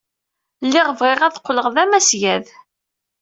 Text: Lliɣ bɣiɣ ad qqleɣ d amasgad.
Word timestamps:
Lliɣ 0.65 0.87
bɣiɣ 0.99 1.19
ad 1.23 1.39
qqleɣ 1.41 1.67
d 1.75 1.77
amasgad. 1.83 2.45